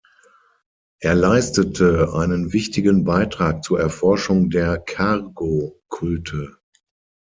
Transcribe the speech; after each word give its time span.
Er 1.01 1.13
leistete 1.13 2.15
einen 2.15 2.53
wichtigen 2.53 3.03
Beitrag 3.03 3.63
zur 3.63 3.79
Erforschung 3.79 4.49
der 4.49 4.79
Cargo-Kulte. 4.79 6.57